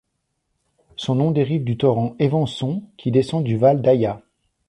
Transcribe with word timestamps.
Son 0.95 1.13
nom 1.13 1.29
dérive 1.29 1.63
du 1.63 1.77
torrent 1.77 2.15
Évançon, 2.17 2.81
qui 2.97 3.11
descend 3.11 3.43
du 3.43 3.55
Val 3.57 3.83
d'Ayas. 3.83 4.23